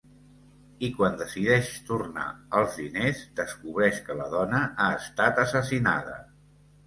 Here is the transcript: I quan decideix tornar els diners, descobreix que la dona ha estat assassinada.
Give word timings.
I 0.85 0.87
quan 0.99 1.17
decideix 1.17 1.67
tornar 1.89 2.23
els 2.61 2.79
diners, 2.79 3.21
descobreix 3.41 4.01
que 4.07 4.17
la 4.21 4.27
dona 4.33 4.63
ha 4.65 4.87
estat 5.03 5.43
assassinada. 5.45 6.17